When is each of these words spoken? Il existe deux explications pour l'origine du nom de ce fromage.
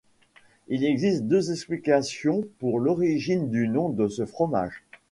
Il 0.67 0.83
existe 0.83 1.25
deux 1.27 1.51
explications 1.51 2.41
pour 2.57 2.79
l'origine 2.79 3.51
du 3.51 3.67
nom 3.67 3.89
de 3.89 4.07
ce 4.07 4.25
fromage. 4.25 4.83